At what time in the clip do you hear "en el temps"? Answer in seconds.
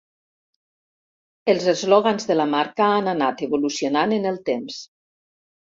4.21-4.83